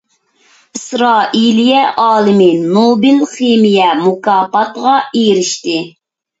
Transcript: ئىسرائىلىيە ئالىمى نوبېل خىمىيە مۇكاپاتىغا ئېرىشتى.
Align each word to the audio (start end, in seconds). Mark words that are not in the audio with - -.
ئىسرائىلىيە 0.77 1.83
ئالىمى 2.05 2.49
نوبېل 2.63 3.21
خىمىيە 3.35 3.93
مۇكاپاتىغا 4.03 4.99
ئېرىشتى. 5.23 5.81